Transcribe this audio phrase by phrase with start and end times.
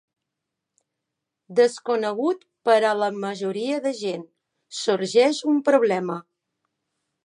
[1.59, 4.27] Desconegut per a la majoria de gent,
[4.83, 6.23] sorgeix un problema.